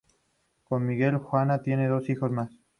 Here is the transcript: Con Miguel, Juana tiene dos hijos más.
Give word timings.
Con 0.63 0.83
Miguel, 0.87 1.17
Juana 1.17 1.61
tiene 1.61 1.87
dos 1.87 2.09
hijos 2.09 2.31
más. 2.31 2.49